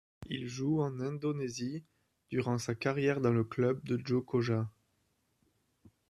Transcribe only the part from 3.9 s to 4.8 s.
Djocoja.